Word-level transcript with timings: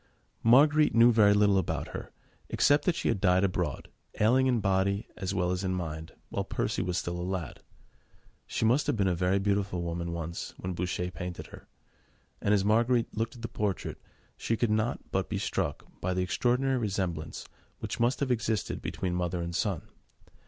Marguerite 0.41 0.95
knew 0.95 1.11
very 1.11 1.35
little 1.35 1.59
about 1.59 1.89
her, 1.89 2.11
except 2.49 2.85
that 2.85 2.95
she 2.95 3.07
had 3.07 3.21
died 3.21 3.43
abroad, 3.43 3.87
ailing 4.19 4.47
in 4.47 4.59
body 4.59 5.07
as 5.15 5.35
well 5.35 5.51
as 5.51 5.63
in 5.63 5.75
mind, 5.75 6.11
when 6.29 6.43
Percy 6.45 6.81
was 6.81 6.97
still 6.97 7.19
a 7.19 7.21
lad. 7.21 7.61
She 8.47 8.65
must 8.65 8.87
have 8.87 8.97
been 8.97 9.07
a 9.07 9.13
very 9.13 9.37
beautiful 9.37 9.83
woman 9.83 10.11
once, 10.11 10.55
when 10.57 10.73
Boucher 10.73 11.11
painted 11.11 11.45
her, 11.45 11.67
and 12.41 12.51
as 12.51 12.65
Marguerite 12.65 13.15
looked 13.15 13.35
at 13.35 13.43
the 13.43 13.47
portrait, 13.47 14.01
she 14.37 14.57
could 14.57 14.71
not 14.71 15.11
but 15.11 15.29
be 15.29 15.37
struck 15.37 15.85
by 16.01 16.15
the 16.15 16.23
extraordinary 16.23 16.79
resemblance 16.79 17.45
which 17.77 17.99
must 17.99 18.21
have 18.21 18.31
existed 18.31 18.81
between 18.81 19.13
mother 19.13 19.39
and 19.39 19.55
son. 19.55 19.83